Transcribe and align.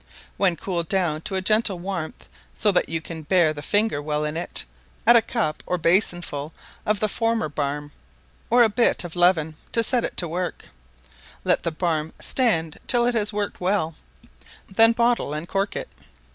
When 0.35 0.55
cooled 0.55 0.89
down 0.89 1.21
to 1.29 1.35
a 1.35 1.43
gentle 1.43 1.77
warmth, 1.77 2.27
so 2.55 2.71
that 2.71 2.89
you 2.89 3.01
can 3.01 3.21
bear 3.21 3.53
the 3.53 3.61
finger 3.61 4.01
well 4.01 4.25
in 4.25 4.35
it, 4.35 4.65
add 5.05 5.15
a 5.15 5.21
cup 5.21 5.61
or 5.67 5.77
basinful 5.77 6.51
of 6.87 6.99
the 6.99 7.07
former 7.07 7.49
barm, 7.49 7.91
or 8.49 8.63
a 8.63 8.67
bit 8.69 9.03
of 9.03 9.15
leaven, 9.15 9.57
to 9.73 9.83
set 9.83 10.03
it 10.03 10.17
to 10.17 10.27
work; 10.27 10.69
let 11.43 11.61
the 11.61 11.71
barm 11.71 12.13
stand 12.19 12.79
till 12.87 13.05
it 13.05 13.13
has 13.13 13.31
worked 13.31 13.61
well, 13.61 13.93
then 14.67 14.91
bottle 14.93 15.35
and 15.35 15.47
cork 15.47 15.75
it. 15.75 15.87